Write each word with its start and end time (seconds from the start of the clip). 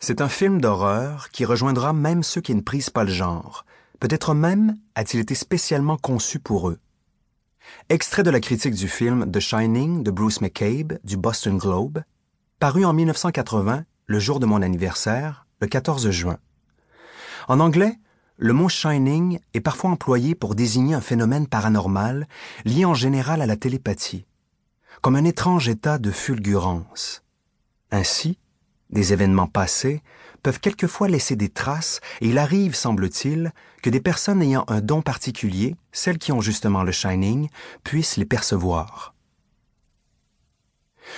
C'est 0.00 0.20
un 0.20 0.28
film 0.28 0.60
d'horreur 0.60 1.30
qui 1.30 1.44
rejoindra 1.44 1.92
même 1.92 2.22
ceux 2.22 2.40
qui 2.40 2.54
ne 2.54 2.60
prisent 2.60 2.90
pas 2.90 3.02
le 3.02 3.10
genre. 3.10 3.64
Peut-être 3.98 4.32
même 4.32 4.76
a-t-il 4.94 5.20
été 5.20 5.34
spécialement 5.34 5.96
conçu 5.96 6.38
pour 6.38 6.68
eux. 6.68 6.78
Extrait 7.88 8.22
de 8.22 8.30
la 8.30 8.40
critique 8.40 8.74
du 8.74 8.88
film 8.88 9.30
The 9.30 9.40
Shining 9.40 10.04
de 10.04 10.10
Bruce 10.12 10.40
McCabe 10.40 10.98
du 11.02 11.16
Boston 11.16 11.58
Globe, 11.58 12.02
paru 12.60 12.84
en 12.84 12.92
1980, 12.92 13.84
le 14.06 14.18
jour 14.20 14.38
de 14.38 14.46
mon 14.46 14.62
anniversaire, 14.62 15.46
le 15.60 15.66
14 15.66 16.10
juin. 16.10 16.38
En 17.48 17.58
anglais, 17.58 17.98
le 18.36 18.52
mot 18.52 18.68
shining 18.68 19.40
est 19.52 19.60
parfois 19.60 19.90
employé 19.90 20.36
pour 20.36 20.54
désigner 20.54 20.94
un 20.94 21.00
phénomène 21.00 21.48
paranormal 21.48 22.28
lié 22.64 22.84
en 22.84 22.94
général 22.94 23.42
à 23.42 23.46
la 23.46 23.56
télépathie, 23.56 24.26
comme 25.02 25.16
un 25.16 25.24
étrange 25.24 25.68
état 25.68 25.98
de 25.98 26.12
fulgurance. 26.12 27.24
Ainsi, 27.90 28.38
des 28.90 29.12
événements 29.12 29.46
passés 29.46 30.02
peuvent 30.42 30.60
quelquefois 30.60 31.08
laisser 31.08 31.36
des 31.36 31.48
traces 31.48 32.00
et 32.20 32.28
il 32.28 32.38
arrive, 32.38 32.74
semble-t-il, 32.74 33.52
que 33.82 33.90
des 33.90 34.00
personnes 34.00 34.42
ayant 34.42 34.64
un 34.68 34.80
don 34.80 35.02
particulier, 35.02 35.76
celles 35.92 36.18
qui 36.18 36.32
ont 36.32 36.40
justement 36.40 36.82
le 36.82 36.92
shining, 36.92 37.48
puissent 37.84 38.16
les 38.16 38.24
percevoir. 38.24 39.14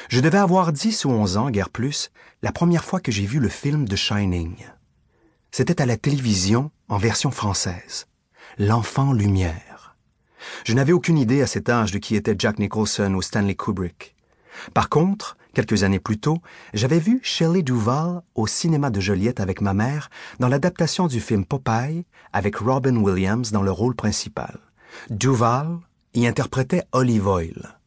Je 0.09 0.21
devais 0.21 0.39
avoir 0.39 0.73
dix 0.73 1.05
ou 1.05 1.11
onze 1.11 1.37
ans, 1.37 1.51
guère 1.51 1.71
plus, 1.71 2.11
la 2.43 2.53
première 2.53 2.85
fois 2.85 3.01
que 3.01 3.13
j'ai 3.13 3.27
vu 3.27 3.39
le 3.39 3.49
film 3.49 3.87
de 3.87 3.97
Shining. 3.97 4.57
C'était 5.51 5.83
à 5.83 5.87
la 5.87 5.97
télévision 5.97 6.71
en 6.89 6.97
version 6.97 7.31
française. 7.31 8.07
L'enfant 8.59 9.13
lumière. 9.13 9.97
Je 10.65 10.75
n'avais 10.75 10.93
aucune 10.93 11.19
idée 11.19 11.43
à 11.43 11.47
cet 11.47 11.69
âge 11.69 11.93
de 11.93 11.99
qui 11.99 12.17
était 12.17 12.37
Jack 12.39 12.59
Nicholson 12.59 13.15
ou 13.15 13.23
Stanley 13.23 13.55
Kubrick. 13.55 14.15
Par 14.75 14.89
contre, 14.89 15.37
quelques 15.55 15.83
années 15.83 15.99
plus 15.99 16.19
tôt, 16.19 16.39
j'avais 16.75 16.99
vu 16.99 17.21
Shelley 17.23 17.63
Duvall 17.63 18.23
au 18.35 18.47
cinéma 18.47 18.91
de 18.91 19.01
Joliette 19.01 19.41
avec 19.41 19.61
ma 19.61 19.75
mère 19.75 20.11
dans 20.39 20.49
l'adaptation 20.49 21.07
du 21.07 21.21
film 21.21 21.45
Popeye 21.45 22.05
avec 22.33 22.57
Robin 22.57 22.97
Williams 22.97 23.53
dans 23.53 23.63
le 23.63 23.71
rôle 23.71 23.95
principal. 23.95 24.59
Duvall 25.11 25.79
y 26.15 26.27
interprétait 26.27 26.85
Olive 26.93 27.27
Oil. 27.27 27.79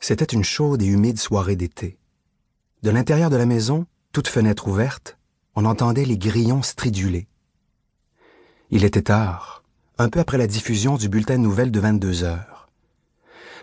C'était 0.00 0.24
une 0.24 0.44
chaude 0.44 0.82
et 0.82 0.86
humide 0.86 1.18
soirée 1.18 1.56
d'été. 1.56 1.98
De 2.82 2.90
l'intérieur 2.90 3.30
de 3.30 3.36
la 3.36 3.46
maison, 3.46 3.86
toute 4.12 4.28
fenêtre 4.28 4.68
ouverte, 4.68 5.18
on 5.54 5.64
entendait 5.64 6.04
les 6.04 6.18
grillons 6.18 6.62
striduler. 6.62 7.26
Il 8.70 8.84
était 8.84 9.02
tard, 9.02 9.62
un 9.98 10.08
peu 10.08 10.20
après 10.20 10.38
la 10.38 10.46
diffusion 10.46 10.96
du 10.96 11.08
bulletin 11.08 11.38
de 11.38 11.42
nouvelles 11.42 11.70
de 11.70 11.80
22 11.80 12.24
heures. 12.24 12.68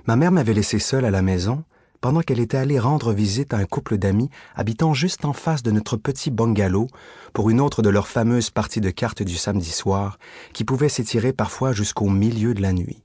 Ma 0.05 0.15
mère 0.15 0.31
m'avait 0.31 0.53
laissé 0.53 0.79
seule 0.79 1.05
à 1.05 1.11
la 1.11 1.21
maison 1.21 1.63
pendant 2.03 2.19
qu'elle 2.19 2.41
était 2.41 2.57
allée 2.57 2.79
rendre 2.79 3.13
visite 3.13 3.53
à 3.53 3.57
un 3.57 3.63
couple 3.63 3.97
d'amis 3.97 4.29
habitant 4.57 4.93
juste 4.93 5.23
en 5.23 5.31
face 5.31 5.63
de 5.63 5.71
notre 5.71 5.95
petit 5.95 6.31
bungalow 6.31 6.87
pour 7.31 7.49
une 7.49 7.61
autre 7.61 7.81
de 7.81 7.87
leurs 7.87 8.09
fameuses 8.09 8.49
parties 8.49 8.81
de 8.81 8.89
cartes 8.89 9.23
du 9.23 9.37
samedi 9.37 9.69
soir 9.69 10.19
qui 10.51 10.65
pouvaient 10.65 10.89
s'étirer 10.89 11.31
parfois 11.31 11.71
jusqu'au 11.71 12.09
milieu 12.09 12.53
de 12.53 12.61
la 12.61 12.73
nuit. 12.73 13.01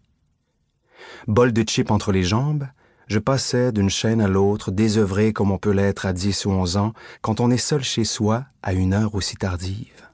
Bol 1.28 1.52
de 1.52 1.62
chip 1.64 1.92
entre 1.92 2.10
les 2.10 2.24
jambes, 2.24 2.66
je 3.06 3.20
passais 3.20 3.70
d'une 3.70 3.88
chaîne 3.88 4.20
à 4.20 4.26
l'autre, 4.26 4.72
désœuvré 4.72 5.32
comme 5.32 5.52
on 5.52 5.58
peut 5.58 5.70
l'être 5.70 6.04
à 6.04 6.12
dix 6.12 6.44
ou 6.44 6.50
onze 6.50 6.76
ans 6.76 6.92
quand 7.22 7.38
on 7.38 7.52
est 7.52 7.56
seul 7.56 7.84
chez 7.84 8.02
soi 8.02 8.46
à 8.64 8.72
une 8.72 8.94
heure 8.94 9.14
aussi 9.14 9.36
tardive 9.36 10.07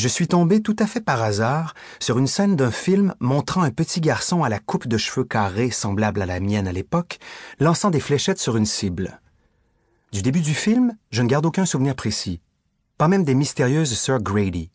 je 0.00 0.08
suis 0.08 0.26
tombé 0.26 0.62
tout 0.62 0.76
à 0.78 0.86
fait 0.86 1.02
par 1.02 1.22
hasard 1.22 1.74
sur 2.00 2.18
une 2.18 2.26
scène 2.26 2.56
d'un 2.56 2.70
film 2.70 3.14
montrant 3.20 3.60
un 3.60 3.70
petit 3.70 4.00
garçon 4.00 4.42
à 4.42 4.48
la 4.48 4.58
coupe 4.58 4.88
de 4.88 4.96
cheveux 4.96 5.24
carrés 5.24 5.70
semblable 5.70 6.22
à 6.22 6.26
la 6.26 6.40
mienne 6.40 6.66
à 6.66 6.72
l'époque, 6.72 7.18
lançant 7.58 7.90
des 7.90 8.00
fléchettes 8.00 8.38
sur 8.38 8.56
une 8.56 8.64
cible. 8.64 9.20
Du 10.10 10.22
début 10.22 10.40
du 10.40 10.54
film, 10.54 10.96
je 11.10 11.22
ne 11.22 11.28
garde 11.28 11.44
aucun 11.44 11.66
souvenir 11.66 11.94
précis, 11.94 12.40
pas 12.96 13.08
même 13.08 13.24
des 13.24 13.34
mystérieuses 13.34 13.92
sœurs 13.92 14.22
Grady. 14.22 14.70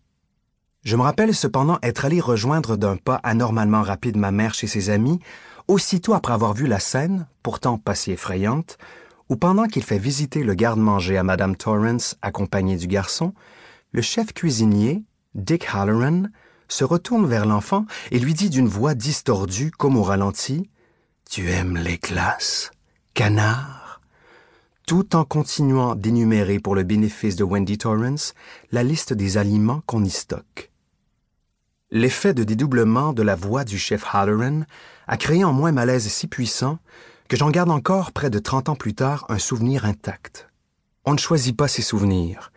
Je 0.84 0.96
me 0.96 1.02
rappelle 1.02 1.34
cependant 1.34 1.80
être 1.82 2.06
allé 2.06 2.20
rejoindre 2.20 2.78
d'un 2.78 2.96
pas 2.96 3.20
anormalement 3.24 3.82
rapide 3.82 4.18
ma 4.18 4.30
mère 4.30 4.54
chez 4.54 4.68
ses 4.68 4.92
amis, 4.92 5.20
aussitôt 5.68 6.14
après 6.14 6.34
avoir 6.34 6.54
vu 6.54 6.68
la 6.68 6.80
scène, 6.80 7.28
pourtant 7.42 7.80
pas 7.80 7.96
si 7.96 8.12
effrayante, 8.12 8.78
où 9.30 9.38
pendant 9.38 9.66
qu'il 9.66 9.84
fait 9.84 9.98
visiter 9.98 10.44
le 10.44 10.54
garde-manger 10.54 11.18
à 11.18 11.24
Madame 11.24 11.56
Torrance 11.56 12.16
accompagnée 12.22 12.78
du 12.78 12.86
garçon, 12.86 13.34
le 13.92 14.04
chef 14.04 14.34
cuisinier, 14.34 15.04
Dick 15.36 15.68
Halloran, 15.72 16.24
se 16.68 16.84
retourne 16.84 17.28
vers 17.28 17.46
l'enfant 17.46 17.86
et 18.10 18.18
lui 18.18 18.34
dit 18.34 18.50
d'une 18.50 18.68
voix 18.68 18.96
distordue 18.96 19.70
comme 19.70 19.98
au 19.98 20.04
ralenti 20.04 20.70
Tu 21.30 21.52
aimes 21.52 21.78
les 21.78 21.98
glaces, 21.98 22.72
canard 23.14 23.86
tout 24.86 25.16
en 25.16 25.26
continuant 25.26 25.96
d'énumérer 25.96 26.60
pour 26.60 26.76
le 26.76 26.84
bénéfice 26.84 27.36
de 27.36 27.44
Wendy 27.44 27.78
Torrance 27.78 28.34
la 28.72 28.84
liste 28.84 29.14
des 29.14 29.38
aliments 29.38 29.82
qu'on 29.86 30.04
y 30.04 30.10
stocke. 30.10 30.72
L'effet 31.92 32.34
de 32.34 32.44
dédoublement 32.44 33.14
de 33.14 33.24
la 33.24 33.36
voix 33.36 33.64
du 33.64 33.78
chef 33.78 34.06
Halloran 34.14 34.62
a 35.08 35.18
créé 35.18 35.44
en 35.44 35.54
moi 35.54 35.70
un 35.70 35.72
malaise 35.72 36.08
si 36.08 36.28
puissant 36.28 36.78
que 37.28 37.38
j'en 37.38 37.50
garde 37.50 37.72
encore 37.72 38.12
près 38.12 38.30
de 38.30 38.40
trente 38.40 38.70
ans 38.70 38.76
plus 38.76 38.94
tard 38.94 39.26
un 39.30 39.40
souvenir 39.40 39.86
intact. 39.86 40.50
On 41.06 41.14
ne 41.14 41.20
choisit 41.20 41.56
pas 41.56 41.68
ses 41.68 41.82
souvenirs, 41.82 42.52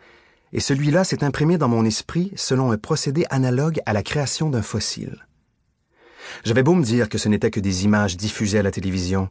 et 0.53 0.59
celui-là 0.59 1.03
s'est 1.03 1.23
imprimé 1.23 1.57
dans 1.57 1.67
mon 1.67 1.85
esprit 1.85 2.31
selon 2.35 2.71
un 2.71 2.77
procédé 2.77 3.25
analogue 3.29 3.79
à 3.85 3.93
la 3.93 4.03
création 4.03 4.49
d'un 4.49 4.61
fossile. 4.61 5.25
J'avais 6.43 6.63
beau 6.63 6.75
me 6.75 6.83
dire 6.83 7.09
que 7.09 7.17
ce 7.17 7.29
n'était 7.29 7.51
que 7.51 7.59
des 7.59 7.85
images 7.85 8.17
diffusées 8.17 8.59
à 8.59 8.63
la 8.63 8.71
télévision, 8.71 9.29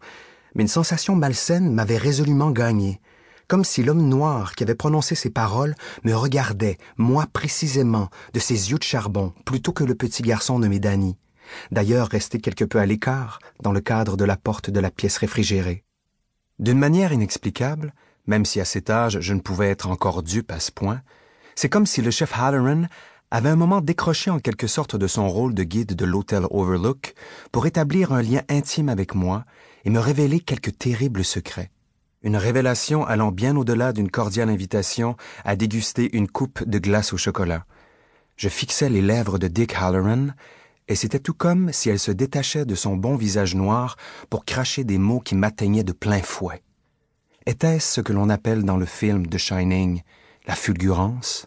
mais 0.54 0.62
une 0.62 0.68
sensation 0.68 1.14
malsaine 1.14 1.72
m'avait 1.72 1.96
résolument 1.96 2.50
gagné, 2.50 3.00
comme 3.46 3.64
si 3.64 3.82
l'homme 3.82 4.06
noir 4.08 4.54
qui 4.54 4.62
avait 4.62 4.74
prononcé 4.74 5.14
ces 5.14 5.30
paroles 5.30 5.74
me 6.04 6.14
regardait, 6.14 6.78
moi 6.96 7.26
précisément, 7.32 8.10
de 8.34 8.40
ses 8.40 8.70
yeux 8.70 8.78
de 8.78 8.82
charbon, 8.82 9.32
plutôt 9.44 9.72
que 9.72 9.84
le 9.84 9.94
petit 9.94 10.22
garçon 10.22 10.58
nommé 10.58 10.78
Danny, 10.78 11.16
d'ailleurs 11.70 12.08
resté 12.08 12.40
quelque 12.40 12.64
peu 12.64 12.78
à 12.78 12.86
l'écart 12.86 13.38
dans 13.62 13.72
le 13.72 13.80
cadre 13.80 14.16
de 14.16 14.24
la 14.24 14.36
porte 14.36 14.70
de 14.70 14.80
la 14.80 14.90
pièce 14.90 15.16
réfrigérée. 15.16 15.84
D'une 16.58 16.78
manière 16.78 17.12
inexplicable, 17.12 17.94
même 18.28 18.44
si 18.44 18.60
à 18.60 18.64
cet 18.64 18.90
âge 18.90 19.18
je 19.20 19.34
ne 19.34 19.40
pouvais 19.40 19.70
être 19.70 19.88
encore 19.88 20.22
dupe 20.22 20.52
à 20.52 20.60
ce 20.60 20.70
point, 20.70 21.00
c'est 21.56 21.68
comme 21.68 21.86
si 21.86 22.02
le 22.02 22.12
chef 22.12 22.32
Halloran 22.38 22.84
avait 23.32 23.48
un 23.48 23.56
moment 23.56 23.80
décroché 23.80 24.30
en 24.30 24.38
quelque 24.38 24.68
sorte 24.68 24.94
de 24.94 25.06
son 25.06 25.28
rôle 25.28 25.54
de 25.54 25.64
guide 25.64 25.94
de 25.94 26.04
l'hôtel 26.04 26.44
Overlook 26.50 27.14
pour 27.50 27.66
établir 27.66 28.12
un 28.12 28.22
lien 28.22 28.42
intime 28.48 28.88
avec 28.88 29.14
moi 29.14 29.44
et 29.84 29.90
me 29.90 29.98
révéler 29.98 30.40
quelques 30.40 30.78
terribles 30.78 31.24
secrets. 31.24 31.70
Une 32.22 32.36
révélation 32.36 33.04
allant 33.04 33.32
bien 33.32 33.56
au-delà 33.56 33.92
d'une 33.92 34.10
cordiale 34.10 34.50
invitation 34.50 35.16
à 35.44 35.56
déguster 35.56 36.16
une 36.16 36.28
coupe 36.28 36.62
de 36.68 36.78
glace 36.78 37.12
au 37.12 37.16
chocolat. 37.16 37.64
Je 38.36 38.48
fixais 38.48 38.88
les 38.88 39.02
lèvres 39.02 39.38
de 39.38 39.48
Dick 39.48 39.74
Halloran, 39.74 40.28
et 40.88 40.94
c'était 40.94 41.18
tout 41.18 41.34
comme 41.34 41.72
si 41.72 41.90
elle 41.90 41.98
se 41.98 42.10
détachait 42.10 42.64
de 42.64 42.74
son 42.74 42.96
bon 42.96 43.16
visage 43.16 43.54
noir 43.54 43.96
pour 44.30 44.44
cracher 44.44 44.84
des 44.84 44.98
mots 44.98 45.20
qui 45.20 45.34
m'atteignaient 45.34 45.84
de 45.84 45.92
plein 45.92 46.22
fouet. 46.22 46.62
Était-ce 47.48 47.94
ce 47.94 48.00
que 48.02 48.12
l'on 48.12 48.28
appelle 48.28 48.62
dans 48.62 48.76
le 48.76 48.84
film 48.84 49.26
The 49.26 49.38
Shining 49.38 50.02
la 50.46 50.54
fulgurance? 50.54 51.46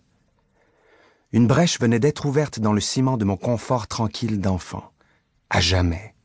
Une 1.31 1.45
brèche 1.45 1.79
venait 1.79 2.00
d'être 2.00 2.25
ouverte 2.25 2.59
dans 2.59 2.73
le 2.73 2.81
ciment 2.81 3.17
de 3.17 3.23
mon 3.23 3.38
confort 3.38 3.88
tranquille 3.88 4.41
d'enfant. 4.41 4.91
À 5.51 5.59
jamais, 5.61 6.16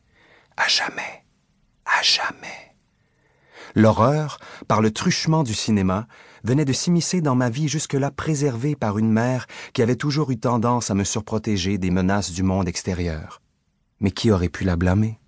à 0.57 0.67
jamais, 0.67 1.27
à 1.85 2.01
jamais. 2.01 2.75
L'horreur, 3.75 4.39
par 4.67 4.81
le 4.81 4.91
truchement 4.91 5.43
du 5.43 5.53
cinéma, 5.53 6.09
venait 6.43 6.65
de 6.65 6.73
s'immiscer 6.73 7.21
dans 7.21 7.35
ma 7.35 7.51
vie 7.51 7.69
jusque-là 7.69 8.11
préservée 8.11 8.77
par 8.77 8.97
une 8.97 9.13
mère 9.13 9.47
qui 9.75 9.83
avait 9.83 9.95
toujours 9.95 10.31
eu 10.31 10.39
tendance 10.39 10.91
à 10.91 10.95
me 10.95 11.05
surprotéger 11.05 11.77
des 11.77 11.91
menaces 11.91 12.33
du 12.33 12.43
monde 12.43 12.67
extérieur. 12.67 13.43
Mais 14.01 14.11
qui 14.11 14.31
aurait 14.31 14.49
pu 14.49 14.65
la 14.65 14.77
blâmer? 14.77 15.21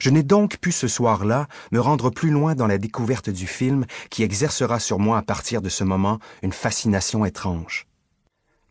Je 0.00 0.10
n'ai 0.10 0.22
donc 0.22 0.58
pu 0.58 0.72
ce 0.72 0.88
soir-là 0.88 1.48
me 1.72 1.80
rendre 1.80 2.10
plus 2.10 2.30
loin 2.30 2.54
dans 2.54 2.66
la 2.66 2.78
découverte 2.78 3.30
du 3.30 3.46
film 3.46 3.86
qui 4.10 4.22
exercera 4.22 4.78
sur 4.80 4.98
moi 4.98 5.18
à 5.18 5.22
partir 5.22 5.62
de 5.62 5.68
ce 5.68 5.84
moment 5.84 6.18
une 6.42 6.52
fascination 6.52 7.24
étrange. 7.24 7.86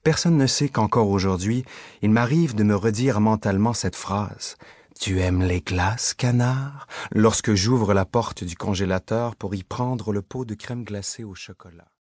Personne 0.04 0.38
ne 0.38 0.48
sait 0.48 0.70
qu'encore 0.70 1.10
aujourd'hui, 1.10 1.66
il 2.04 2.12
m'arrive 2.12 2.54
de 2.54 2.64
me 2.64 2.76
redire 2.76 3.20
mentalement 3.20 3.74
cette 3.74 3.96
phrase. 3.96 4.56
Tu 5.00 5.20
aimes 5.20 5.42
les 5.42 5.62
glaces, 5.62 6.14
canard? 6.14 6.88
Lorsque 7.12 7.54
j'ouvre 7.54 7.94
la 7.94 8.06
porte 8.06 8.44
du 8.44 8.56
congélateur 8.56 9.36
pour 9.36 9.56
y 9.56 9.64
prendre 9.64 10.14
le 10.14 10.22
pot 10.22 10.46
de 10.46 10.54
crème 10.54 10.84
glacée 10.84 11.24
au 11.24 11.36
chocolat. 11.36 11.88